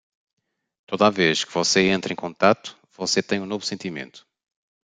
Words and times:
Toda 0.87 1.11
vez 1.11 1.43
que 1.45 1.53
você 1.53 1.87
entra 1.89 2.11
em 2.11 2.15
contato, 2.15 2.75
você 2.97 3.21
tem 3.21 3.39
um 3.39 3.45
novo 3.45 3.63
sentimento. 3.63 4.25